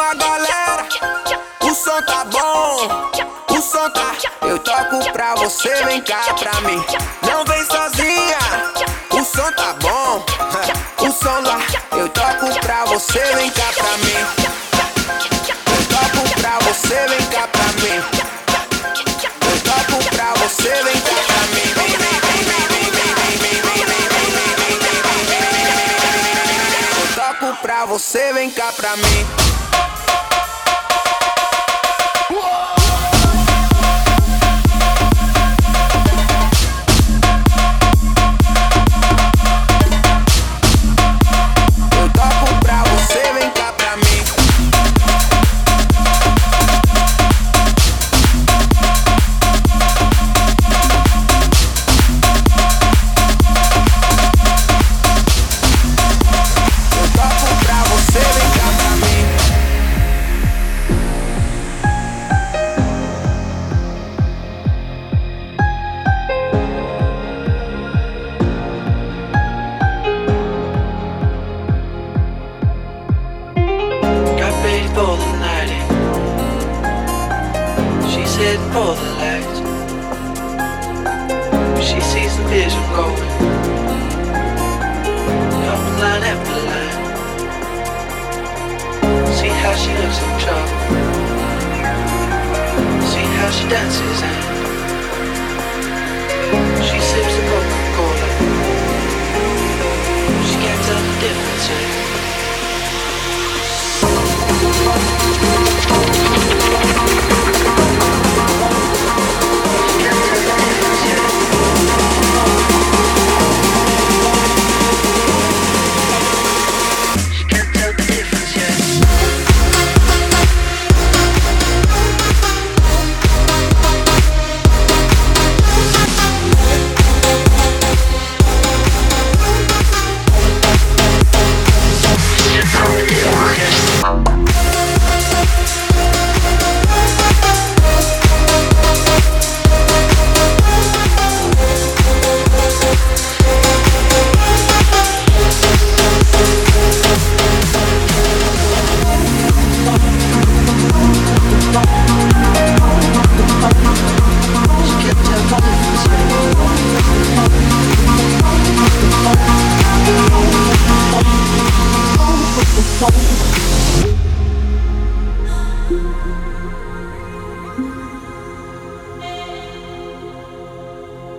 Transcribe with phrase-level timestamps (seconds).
[0.00, 0.86] a galera.
[1.60, 3.10] O som tá bom,
[3.50, 4.14] o som tá.
[4.42, 6.84] Eu toco pra você, vem cá pra mim.
[7.22, 8.38] Não vem sozinha,
[9.10, 10.24] o som tá bom,
[11.06, 11.60] o som lá.
[11.92, 14.26] Eu toco pra você, vem cá pra mim.
[15.66, 18.02] Eu toco pra você, vem cá pra mim.
[19.42, 21.88] Eu toco pra você, vem cá pra mim.
[27.00, 29.02] Eu toco pra você vem, cá pra mim.
[29.02, 29.37] vem,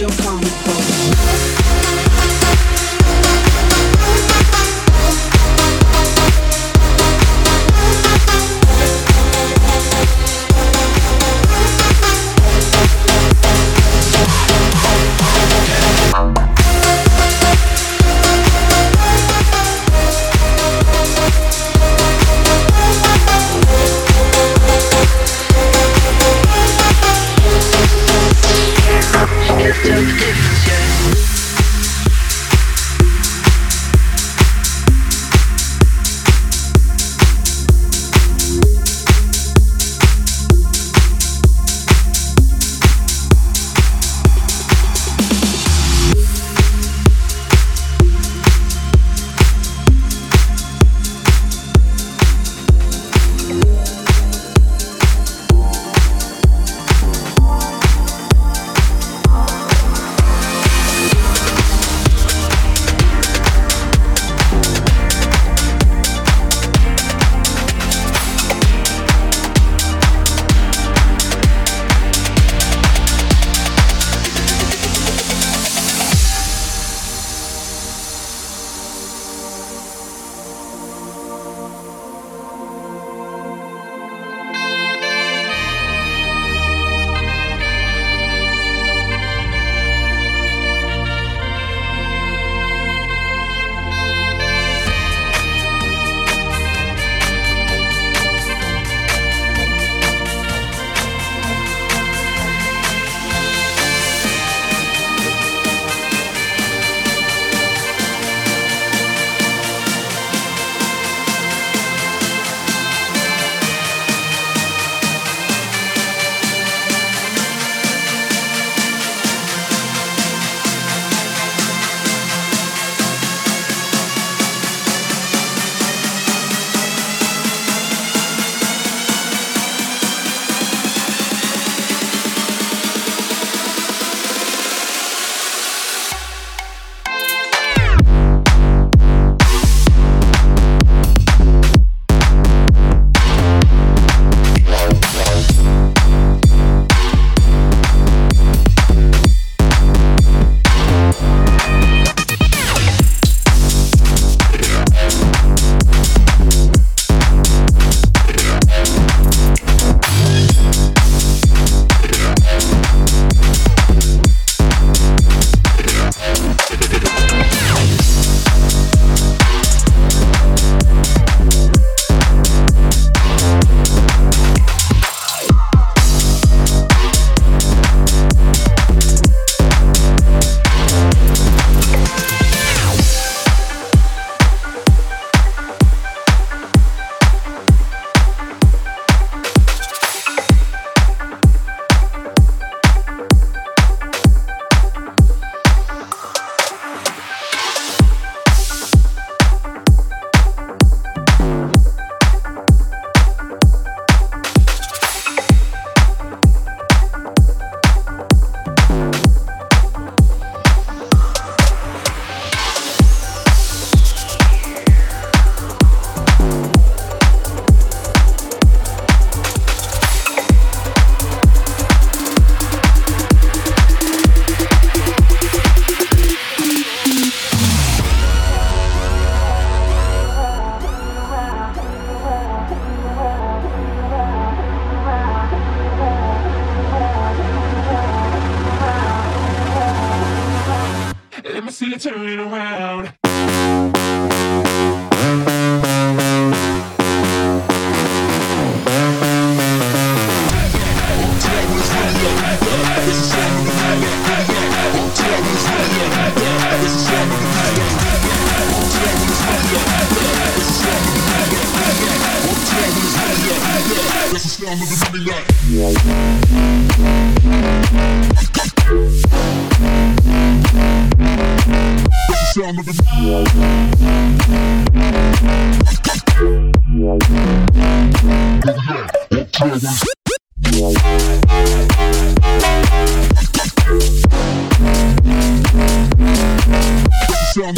[0.00, 0.67] your phone.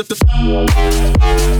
[0.02, 0.24] the, the,
[1.20, 1.59] the.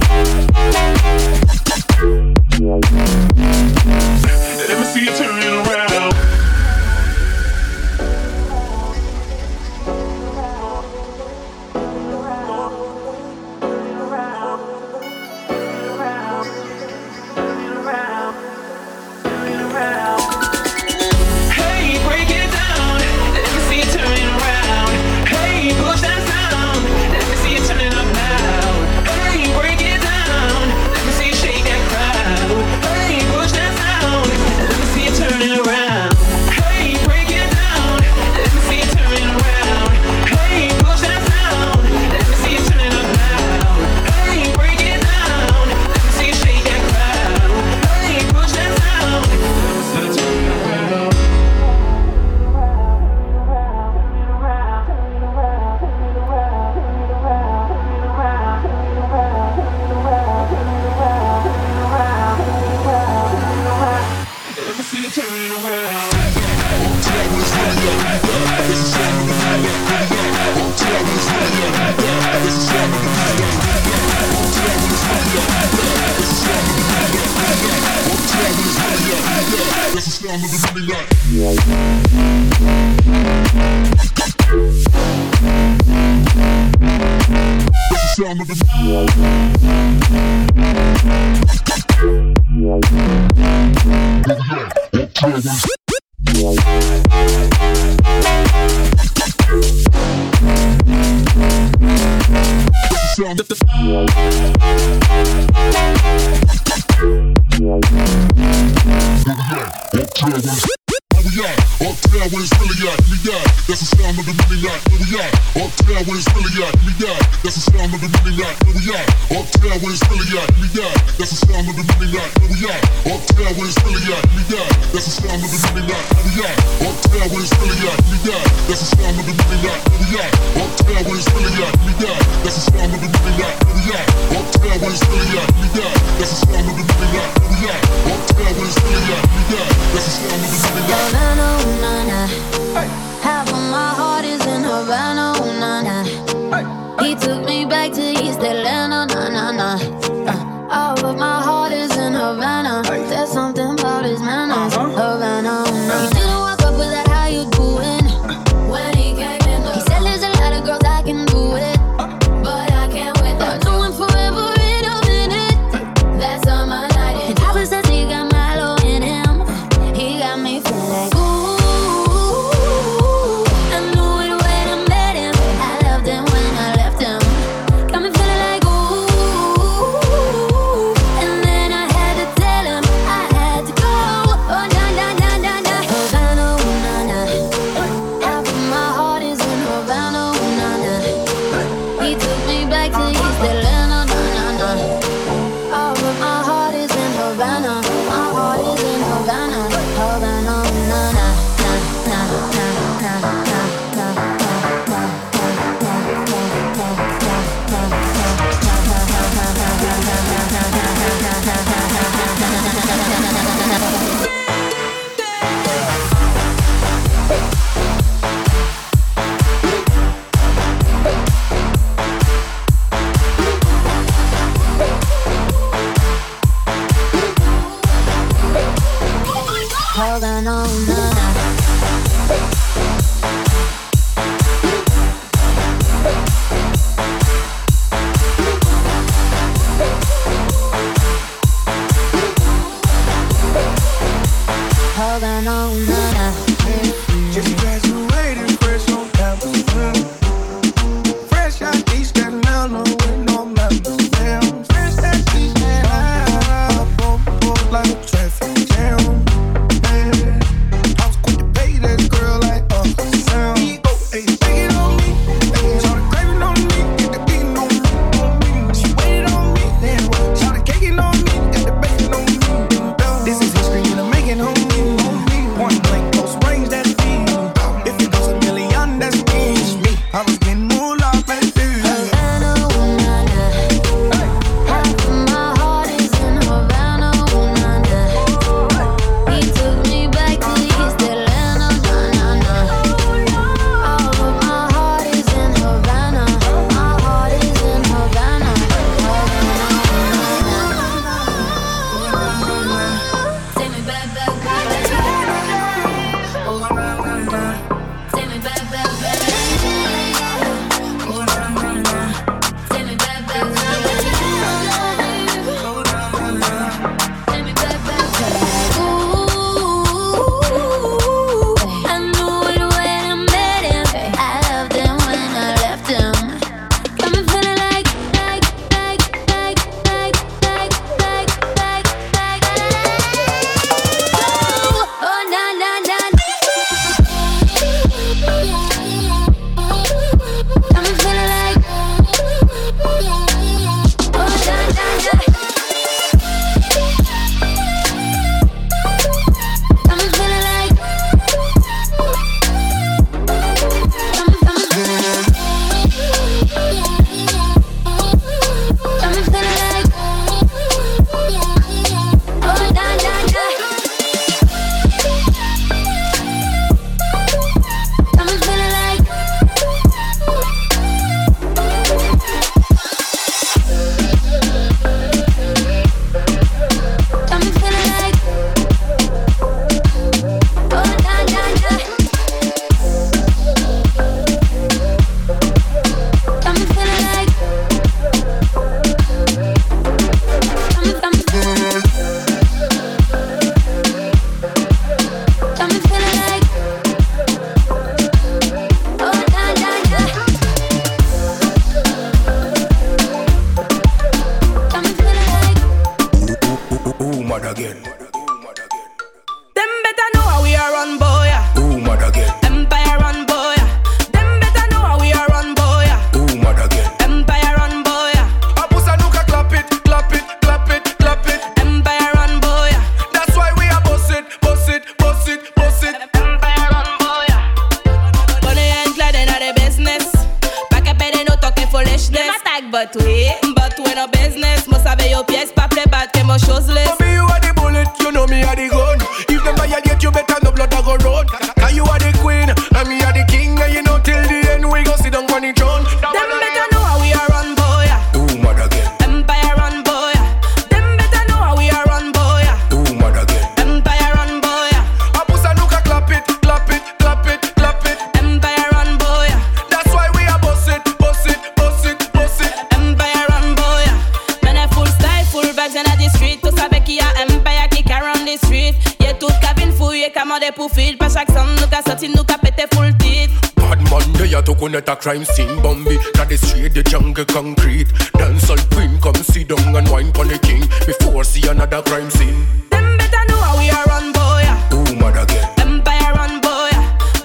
[475.11, 477.89] crime scene Bambi the street, the jungle concrete.
[478.15, 482.11] Dance all queen Come sit down and wine pon the king Before see another crime
[482.11, 482.47] scene.
[482.71, 485.43] Them better know how we are run boy Who mad again?
[485.59, 486.71] Empire run boy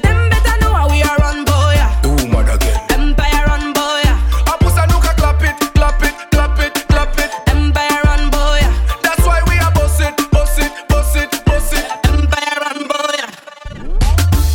[0.01, 2.73] Them better know how we are run boy Who mad again?
[2.89, 4.01] Empire run boy
[4.49, 7.29] A pussy look a clap it, clap it, clap it, clap it.
[7.53, 8.65] Empire run boy
[9.05, 11.85] That's why we are boss it, boss it, boss it, boss it.
[12.09, 13.17] Empire run boy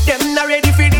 [0.02, 0.99] Them not ready for this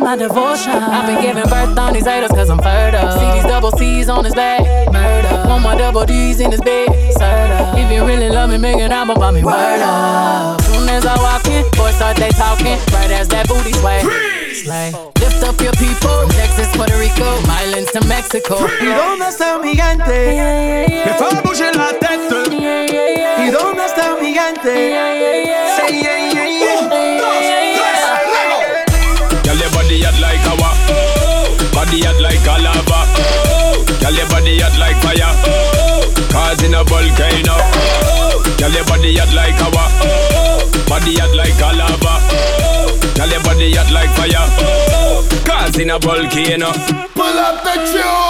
[0.00, 0.72] don't my devotion.
[0.72, 3.12] I've been giving birth on these haters cause I'm fertile.
[3.12, 4.60] See these double C's on his back.
[4.92, 5.48] Murder.
[5.48, 6.88] Want my double D's in his bed.
[7.16, 7.76] Serta.
[7.76, 9.44] If you really love me, make an album about me.
[9.44, 10.60] Word up.
[10.62, 12.78] Soon as I walk in, boys start they talking.
[12.92, 14.00] Right as that booty sway.
[14.52, 14.92] Slay.
[15.20, 16.28] Lift up your people.
[16.30, 17.28] Texas, Puerto Rico,
[17.62, 18.56] Islands to Mexico.
[18.80, 20.88] ¿Y dónde está mi gigante?
[21.04, 22.48] Me fais bouger la tête.
[23.44, 25.09] ¿Y dónde está mi gigante?
[34.60, 35.32] Hot like fire.
[35.44, 37.56] Oh, causing a volcano.
[37.56, 39.84] Oh, girl, your body hot like lava.
[40.04, 42.14] Oh, body hot like a lava.
[42.30, 44.46] Oh, girl, your body hot like fire.
[44.60, 46.72] Oh, causing a volcano.
[47.14, 48.29] Pull up the tune.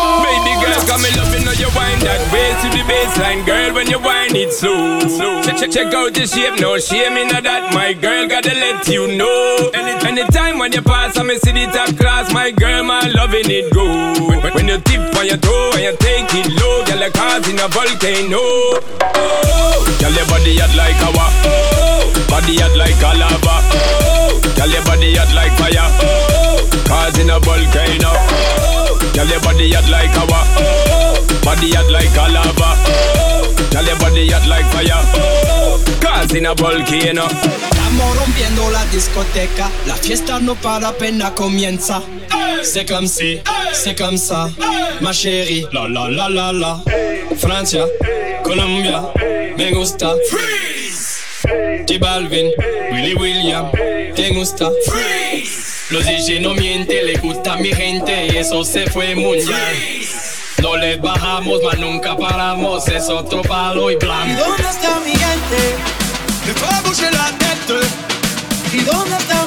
[0.91, 3.71] Got me loving how you wind that way to the baseline, girl.
[3.79, 4.99] When you wind it slow,
[5.39, 7.47] Check, check, check out the shape, no shame in that.
[7.71, 9.71] My girl, gotta let you know.
[9.71, 12.35] Any, anytime when you pass, I me see the top class.
[12.35, 13.87] My girl, my loving it go.
[14.43, 17.63] When, when you tip on your toe and you take it low, girl, you causing
[17.63, 18.43] a volcano.
[19.15, 21.27] Oh, girl, your body hot like lava.
[21.47, 23.63] Oh, body hot like a lava.
[23.79, 25.87] Oh, girl, your body hot like fire.
[26.03, 28.11] Oh, causing a volcano.
[28.11, 28.80] Oh,
[29.15, 30.41] girl, your body hot like lava.
[30.59, 32.75] Oh, body hot like a lava.
[32.87, 35.03] Oh, girl, your body hot like fire.
[35.15, 37.27] Oh, causing a volcano.
[37.27, 42.03] Estamos rompiendo la discoteca, la fiesta no para apenas comienza.
[42.63, 43.41] C'est comme si,
[43.73, 44.51] c'est comme ça,
[45.01, 45.67] ma chérie.
[45.73, 46.81] La la la la la.
[47.37, 47.87] Francia,
[48.45, 49.03] Colombia,
[49.57, 50.15] me gusta.
[50.31, 51.21] Freeze.
[51.87, 52.51] J Balvin,
[52.93, 53.71] Willy William,
[54.15, 54.71] te gusta.
[54.87, 55.40] Freeze.
[55.91, 59.75] Los DJ no mienten, le gusta a mi gente y eso se fue mundial.
[60.63, 64.41] No le bajamos, mas nunca paramos, es otro palo y ¿Y blanco.
[64.41, 65.13] dónde está mi
[67.11, 67.81] la tête.
[68.73, 69.40] ¿Y dónde está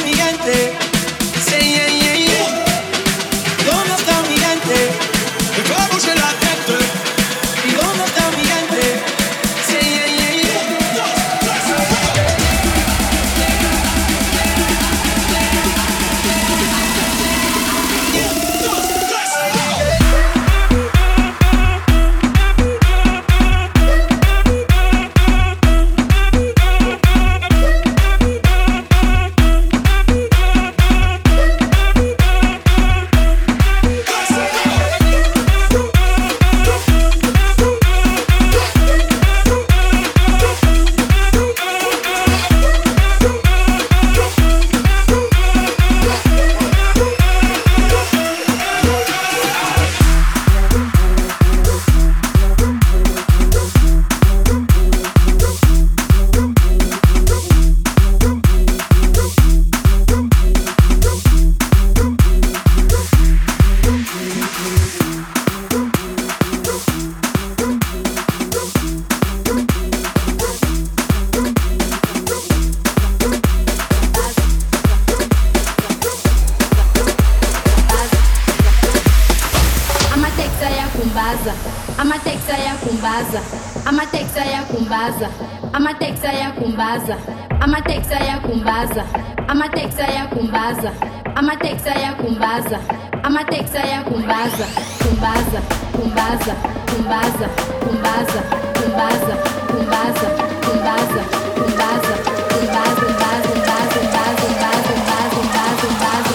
[83.04, 83.42] kumbaza
[83.86, 85.30] amateksi ayakumbaza
[85.74, 87.18] amateksi ayakumbaza
[87.60, 89.04] amateksi ayakumbaza
[89.48, 90.92] amateksi ayakumbaza
[91.36, 92.80] amateksi ayakumbaza
[93.24, 94.66] amateksi ayakumbaza
[95.04, 95.60] kumbaza
[95.96, 96.54] kumbaza
[96.90, 97.46] kumbaza
[97.84, 98.38] kumbaza
[98.78, 99.36] kumbaza
[99.70, 100.30] kumbaza
[100.62, 101.22] kumbaza
[101.56, 102.14] kumbaza
[102.54, 104.94] kumbaza kumbaza kumbaza
[105.36, 106.34] kumbaza kumbaza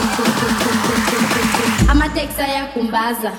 [1.90, 3.32] amateksi ayakumbaza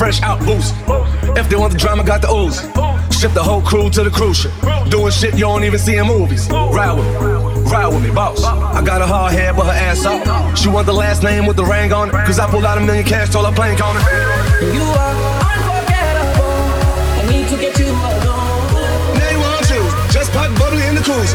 [0.00, 0.74] fresh out boost.
[1.36, 2.58] If they want the drama, got the ooze.
[3.14, 4.52] Ship the whole crew to the cruise ship.
[4.88, 6.48] Doing shit you don't even see in movies.
[6.48, 8.42] Ride with me, ride with me, boss.
[8.42, 10.56] I got a hard head, but her ass off.
[10.56, 12.12] She want the last name with the ring on it.
[12.12, 14.02] Cause I pulled out a million cash, told her plank on it.
[14.72, 15.14] You are
[15.52, 16.48] unforgettable.
[17.20, 19.20] I need to get you alone.
[19.20, 19.80] Now you want to.
[20.16, 21.34] Just pop bubbly in the cruise.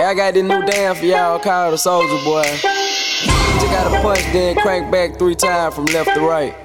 [0.00, 2.40] Hey, I got this new dance for y'all called the Soldier Boy.
[2.40, 6.56] Just gotta punch, then crank back three times from left to right.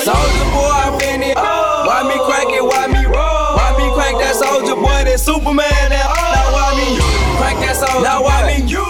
[0.00, 1.36] Soldier boy, I been it.
[1.36, 2.64] Why me crank it?
[2.64, 3.56] Why me roll?
[3.60, 5.04] Why me crank that soldier boy?
[5.04, 5.68] That Superman?
[5.68, 6.96] That now why me
[7.36, 8.00] crank that soldier?
[8.00, 8.89] Now why me that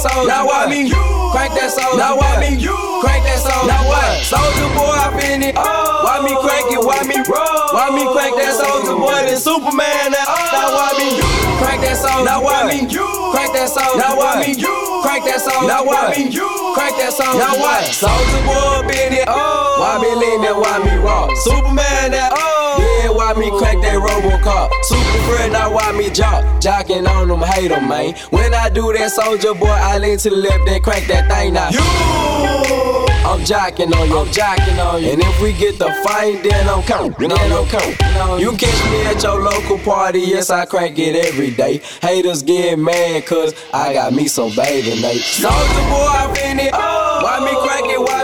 [0.00, 0.24] soul.
[0.26, 0.88] Now why me?
[0.88, 2.00] Crank that soul.
[2.00, 2.56] Now why me?
[2.56, 3.68] Crank that soul.
[3.68, 4.24] Now what?
[4.24, 5.54] Soldier boy, I been it.
[5.56, 6.08] Oh.
[6.08, 6.80] Why me crank it?
[6.80, 7.76] Why me roll?
[7.76, 9.28] Why me crank that soldier boy?
[9.28, 10.16] Then Superman oh.
[10.16, 10.56] now.
[10.56, 11.08] Now why me?
[11.60, 12.24] Crank that soul.
[12.24, 12.88] Now why me?
[12.88, 14.00] Crank that soul.
[14.00, 14.56] Now why me?
[14.56, 15.68] Crank that soul.
[15.68, 16.32] Now why me?
[16.32, 17.36] Crank that soul.
[17.36, 17.84] Now what?
[17.92, 19.28] Soldier boy, been it.
[19.28, 19.84] Oh.
[19.84, 20.56] Why me lean that?
[20.56, 21.28] Why me raw?
[21.44, 22.32] Superman that.
[22.32, 22.49] Why
[23.40, 24.68] me crank that Robocop?
[24.84, 26.44] Super friend, now why me jock?
[26.60, 28.14] Jocking on them, hate 'em, man.
[28.28, 31.54] When I do that soldier boy, I lean to the left, then crack that thing
[31.54, 31.70] now.
[31.70, 31.80] You!
[33.30, 35.12] I'm jocking on you, I'm jocking on you.
[35.12, 38.40] And if we get the fight, then I'm coming, then I'm coming.
[38.40, 41.80] You catch me at your local party, yes, I crank it every day.
[42.02, 45.22] Haters get mad, cause I got me some bathing Nate.
[45.22, 46.72] Soldier boy, I been it.
[46.72, 48.19] Why me crank it, why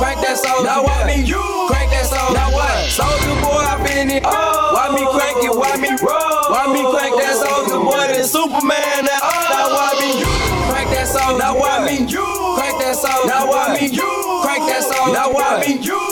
[0.00, 0.64] crank that soul?
[0.64, 1.28] Now why me
[1.68, 2.32] crank that soul?
[2.32, 2.88] Now what?
[2.88, 4.24] Soldier boy, I been it.
[4.24, 4.72] Oh.
[4.72, 5.52] Why me crank it?
[5.52, 6.48] Why me roll?
[6.48, 8.08] Why me crank that soldier boy?
[8.08, 9.04] That Superman.
[9.04, 10.24] That now why me
[10.72, 11.36] crank that soul?
[11.36, 11.38] Oh.
[11.38, 13.28] Now why me crank that soul?
[13.28, 13.92] Now why me
[14.40, 15.12] crank that soul?
[15.12, 15.76] Now why me?
[15.76, 16.09] Light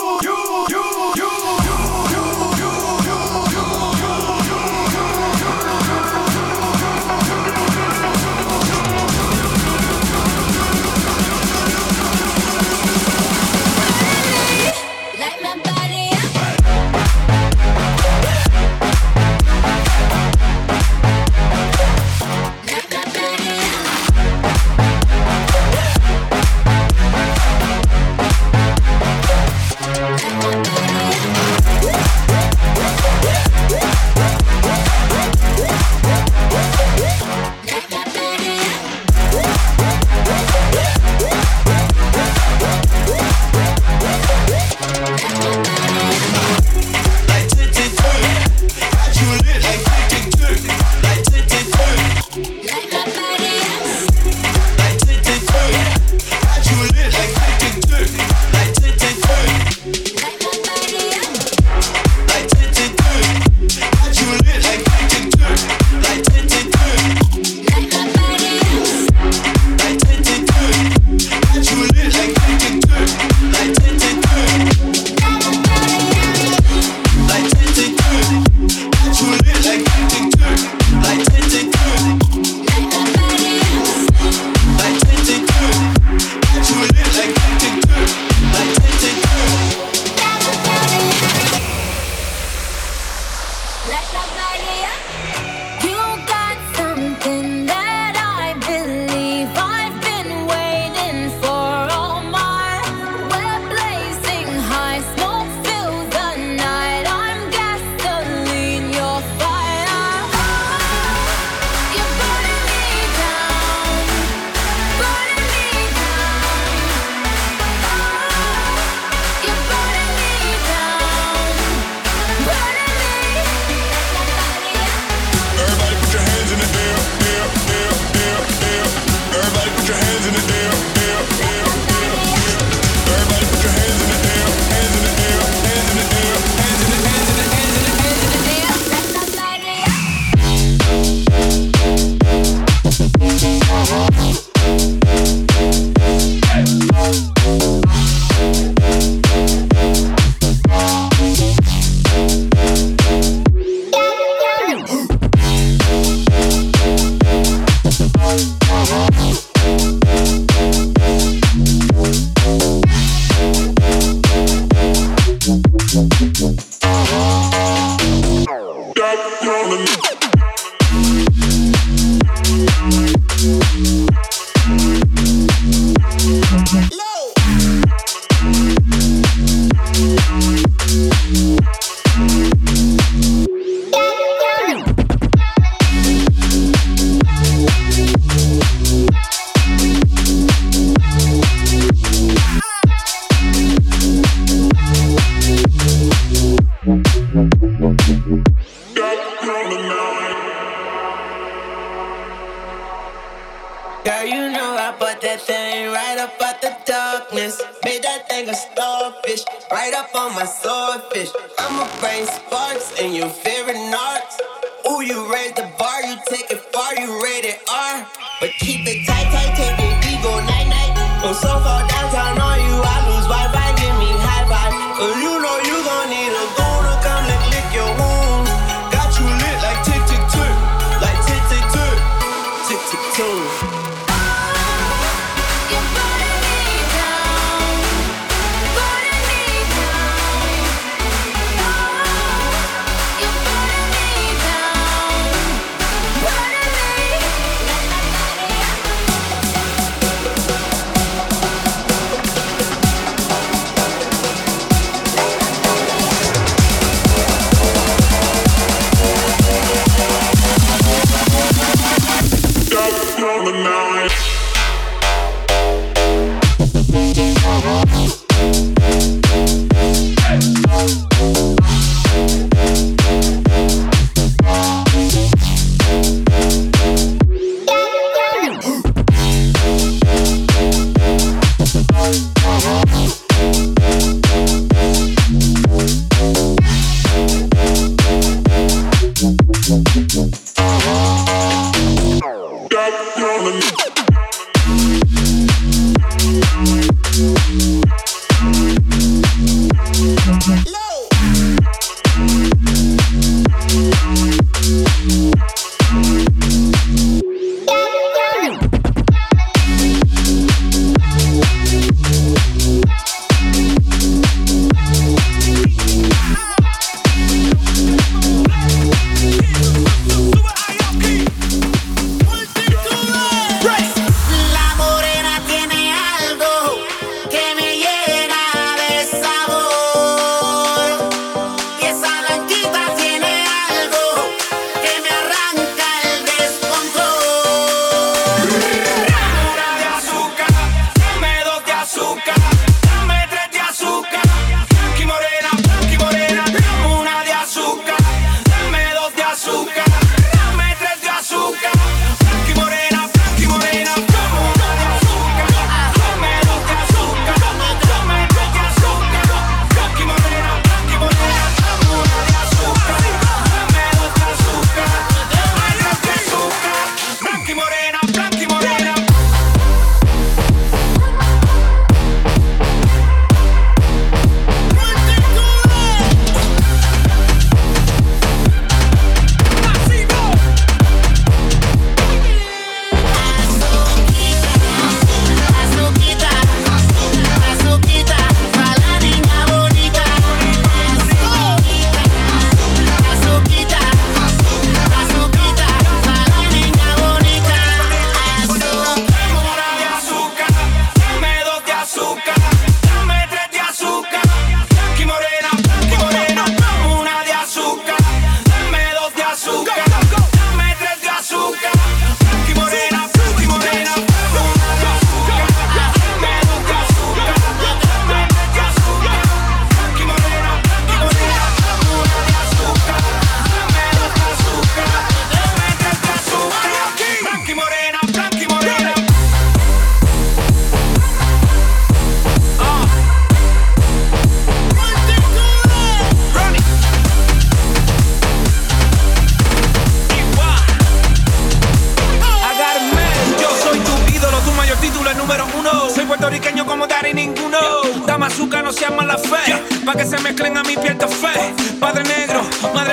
[452.61, 452.88] negro,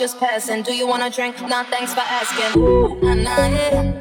[0.00, 0.62] just passing.
[0.62, 1.38] Do you wanna drink?
[1.42, 2.62] Nah, thanks for asking.
[3.02, 3.99] Nah, nah, yeah.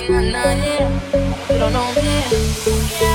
[0.00, 0.90] mean by nothing.
[1.50, 3.11] You don't know me.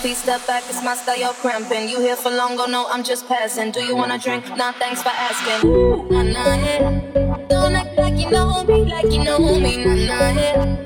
[0.00, 0.62] please step back.
[0.68, 1.88] It's my style, you're cramping.
[1.88, 3.72] You here for long, go no, I'm just passing.
[3.72, 4.44] Do you wanna drink?
[4.56, 6.08] Nah, thanks for asking.
[6.08, 7.00] Nah, nah, yeah.
[7.48, 9.84] Don't act like you know me, like you know me.
[9.84, 10.76] Nah, nah, yeah.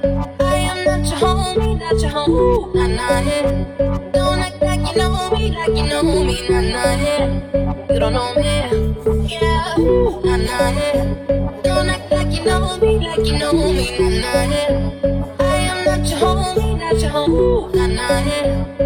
[0.41, 2.75] I am not your homie, not your homie.
[2.75, 4.11] Nah, nah, yeah.
[4.13, 6.49] Don't act like you know me, like you know me.
[6.49, 7.93] Nah, nah, yeah.
[7.93, 9.29] You don't know me.
[9.29, 9.77] Yeah.
[10.25, 11.61] Nah, nah, yeah.
[11.63, 13.99] Don't act like you know me, like you know me.
[13.99, 15.37] Nah, nah, yeah.
[15.41, 17.75] I am not your homie, not your homie.
[17.75, 18.82] Nah, nah, yeah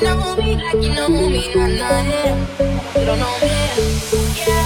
[0.00, 2.46] you know me, like you know me, nah, nah, yeah.
[2.98, 3.48] You don't know me,
[4.46, 4.57] yeah.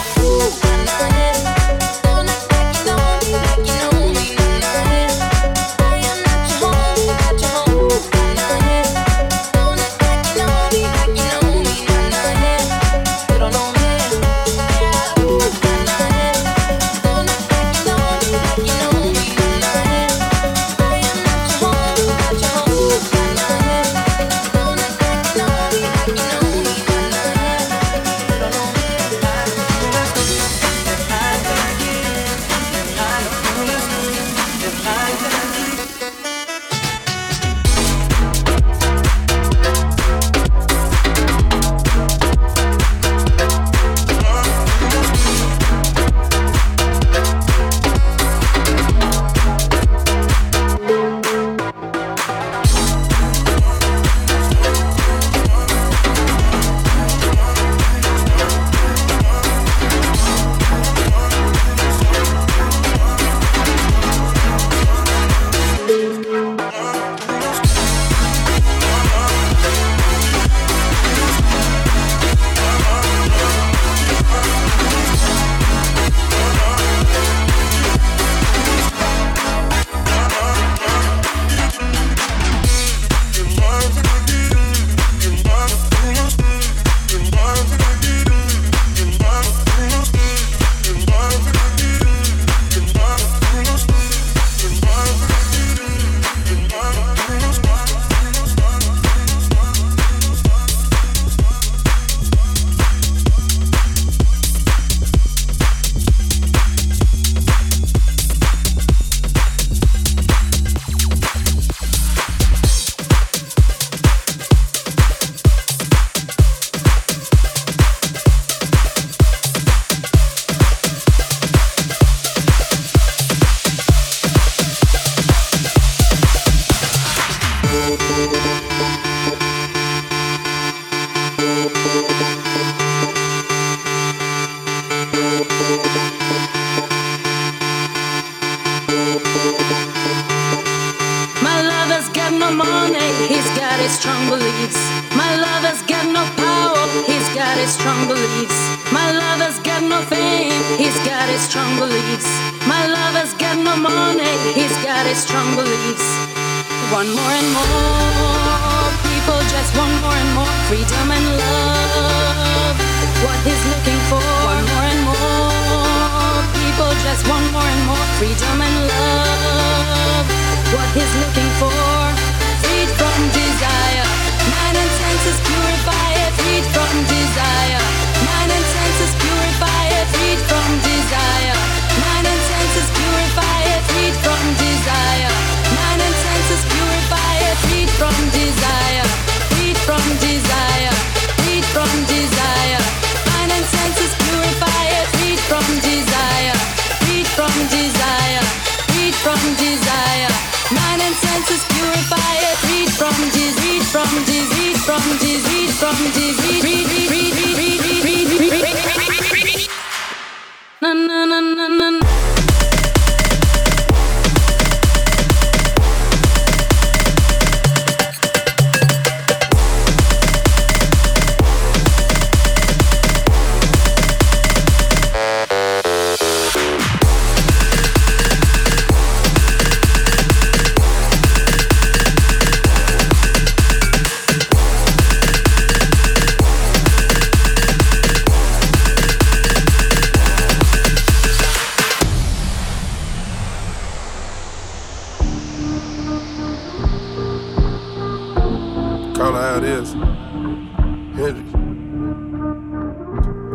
[250.32, 251.18] Is.
[251.18, 251.54] Hendrix.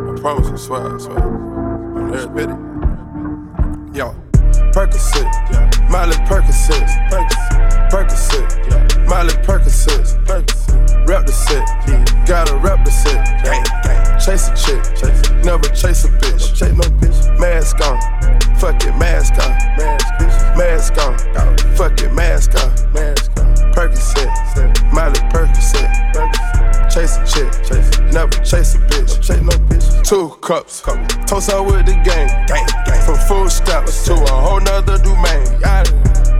[0.00, 1.18] I promise I swear, I swear.
[1.18, 3.98] I'm there, Betty.
[3.98, 4.14] Yo.
[4.72, 5.88] Percocet, yeah.
[5.90, 9.04] Molly Percocet, Percocet, Percocet, yeah.
[9.06, 10.58] Molly Percocet, Percocet.
[11.08, 12.04] Rep the set, yeah.
[12.26, 14.20] Gotta rep the set, gang, gang.
[14.20, 15.30] Chase a chick, chase.
[15.42, 17.40] never chase a bitch, chase no bitch.
[17.40, 17.98] Mask on,
[18.58, 20.58] fuck it, mask on, mask, bitch.
[20.58, 23.37] Mask on, fuck it, mask on, mask on.
[23.78, 24.26] Percocet,
[24.92, 25.86] Molly Percocet.
[26.90, 28.12] Chase a chick, chase.
[28.12, 29.86] never chase a bitch, chase no bitch.
[30.02, 30.82] Two cups,
[31.30, 33.02] toast out with the game, gang, gang.
[33.06, 35.46] From full stamps to a whole nother domain.
[35.62, 35.86] Out,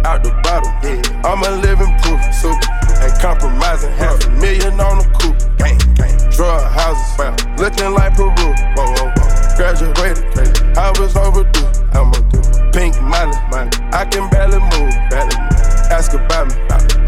[0.03, 0.99] out the bottle, yeah.
[1.23, 2.59] I'm a living proof, super.
[3.07, 6.19] Ain't compromising, half a million on the coupe, gang, gang.
[6.35, 9.55] Drug houses, well, looking like Peru, whoa, whoa, whoa.
[9.55, 10.59] Graduated, crazy.
[10.75, 12.43] I was overdue, I'm a do.
[12.75, 13.71] Pink money, money.
[13.95, 15.58] I can barely move, barely move.
[15.91, 16.55] Ask about me,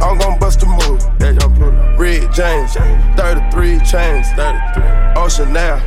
[0.01, 1.05] I'm gon' bust a move.
[1.99, 4.90] Rick James, 33 chains, 33.
[5.17, 5.79] Ocean now,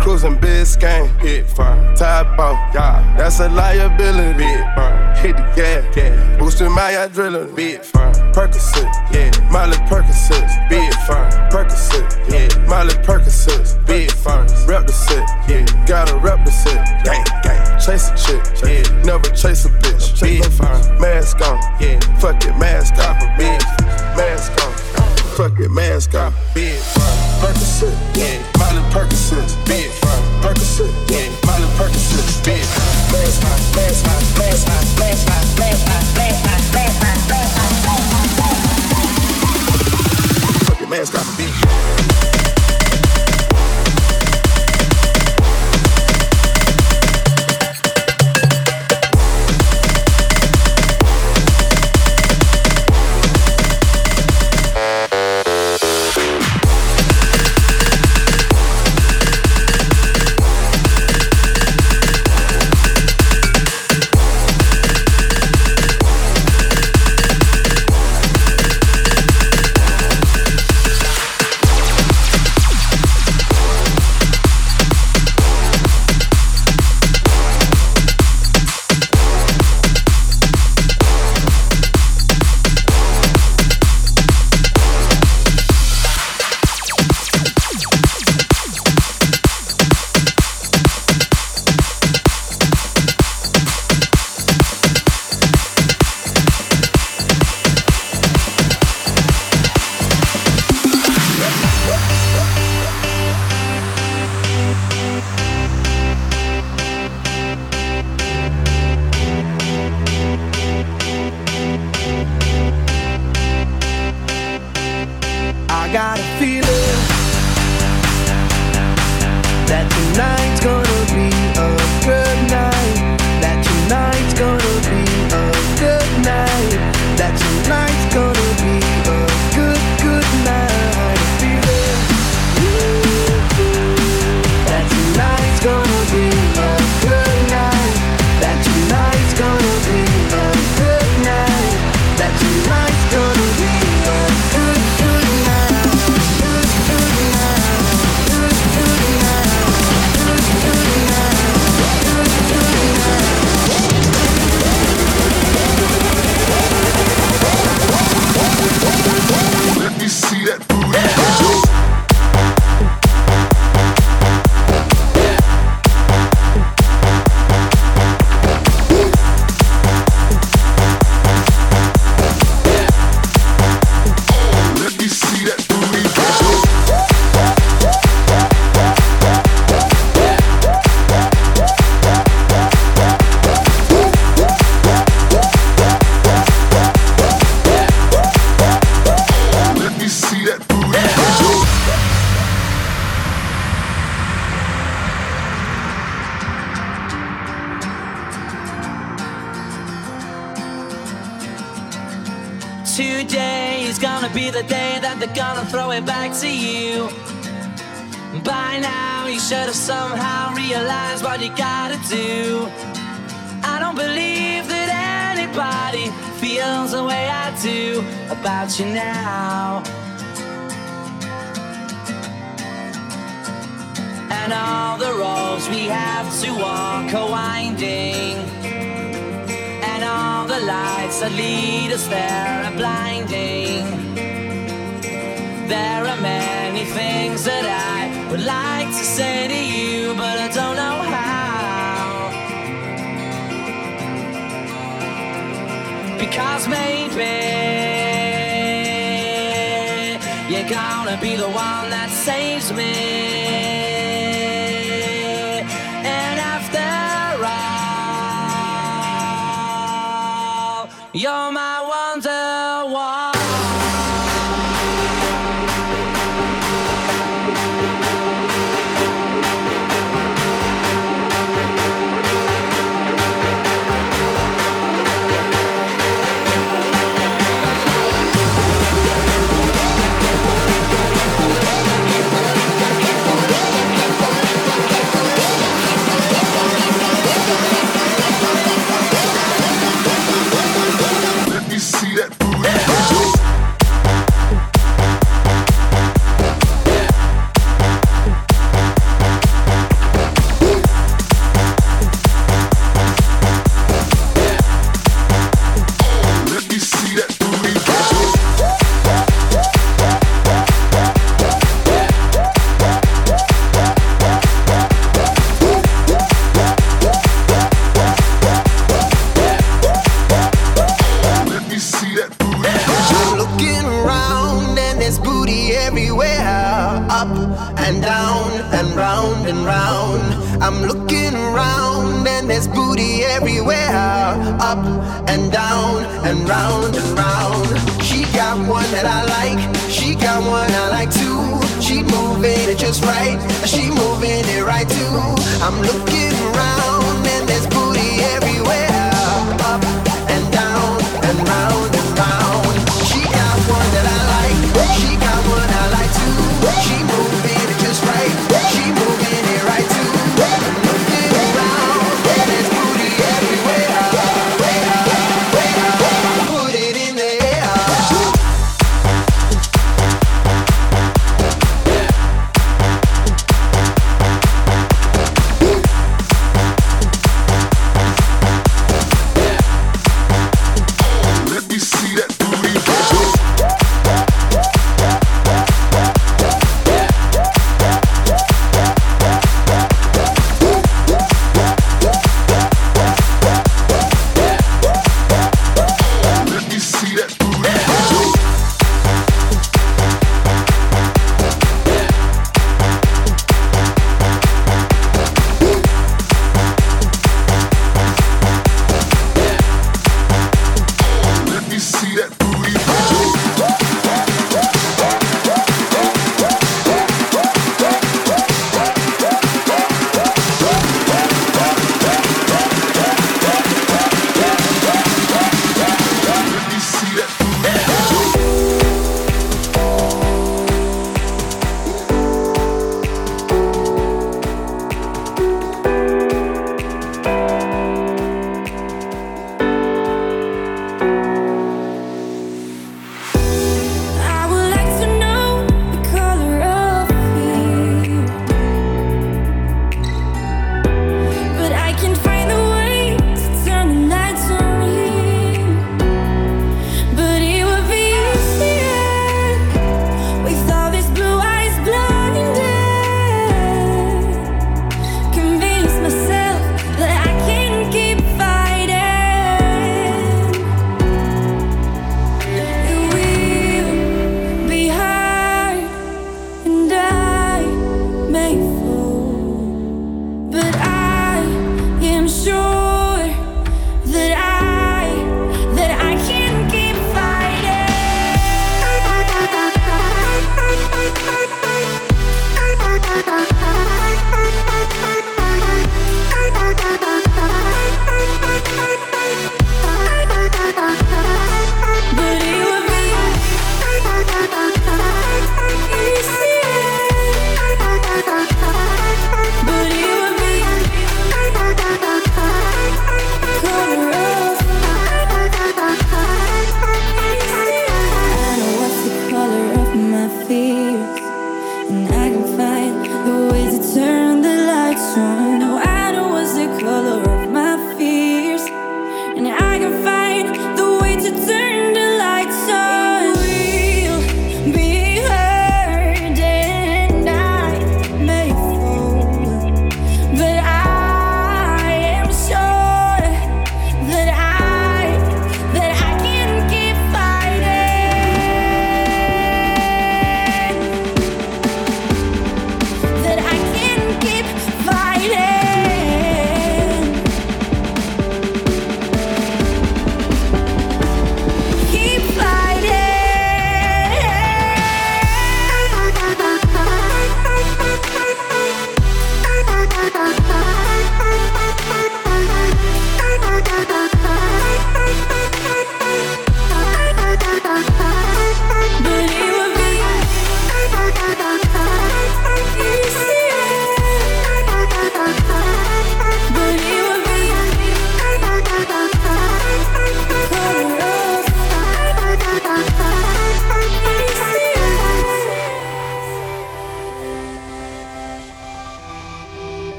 [0.00, 1.94] cruising Biscayne, hit fire.
[1.96, 4.38] Top off, yeah, that's a liability.
[4.38, 5.14] Big fire.
[5.16, 6.38] Hit the gas, gas.
[6.38, 7.54] boosting my adrenaline.
[7.56, 8.12] Big fire.
[8.32, 11.30] Percocet, yeah, Molly Percocet, big fire.
[11.50, 14.46] Percocet, yeah, Molly Percocet, big fire.
[14.66, 17.04] Rep the set, yeah, gotta rep the set.
[17.04, 17.80] Gang, gang.
[17.80, 20.20] Chase a chick, yeah, never chase a bitch.
[20.20, 21.00] Big fire.
[21.00, 23.60] Mask on, yeah, fuck it, mask off, big
[24.16, 24.85] mask on.
[25.36, 26.78] Fuck it, mask off, big.
[27.40, 29.90] Percocet, yeah, Molly Percocet, big.
[30.40, 32.96] Percocet, yeah, Molly Percocet, big fire.
[33.12, 37.28] Mask off, mask off, mask off, mask off, mask off, mask off, mask
[37.86, 38.56] off, mask off.
[40.64, 41.75] Fuck it, mask off, big